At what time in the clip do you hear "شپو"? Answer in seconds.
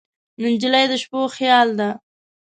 1.01-1.19